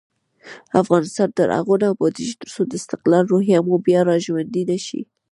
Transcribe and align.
افغانستان 0.81 1.29
تر 1.37 1.47
هغو 1.57 1.75
نه 1.81 1.87
ابادیږي، 1.93 2.35
ترڅو 2.41 2.61
د 2.65 2.71
استقلال 2.81 3.23
روحیه 3.33 3.59
مو 3.67 3.75
بیا 3.85 3.99
راژوندۍ 4.11 4.63
نشي. 4.71 5.01